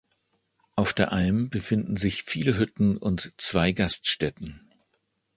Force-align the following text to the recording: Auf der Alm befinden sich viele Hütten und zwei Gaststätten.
Auf 0.75 0.93
der 0.95 1.11
Alm 1.11 1.51
befinden 1.51 1.95
sich 1.95 2.23
viele 2.23 2.57
Hütten 2.57 2.97
und 2.97 3.33
zwei 3.37 3.71
Gaststätten. 3.71 4.67